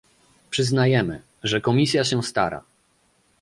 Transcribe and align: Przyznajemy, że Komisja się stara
Przyznajemy, 0.49 1.21
że 1.43 1.61
Komisja 1.61 2.03
się 2.03 2.23
stara 2.23 2.63